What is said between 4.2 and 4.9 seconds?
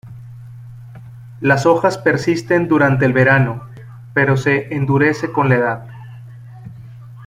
se